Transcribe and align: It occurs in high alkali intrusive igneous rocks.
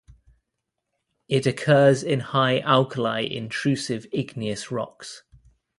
It 1.29 1.45
occurs 1.45 2.01
in 2.01 2.21
high 2.21 2.61
alkali 2.61 3.21
intrusive 3.37 4.07
igneous 4.11 4.71
rocks. 4.71 5.21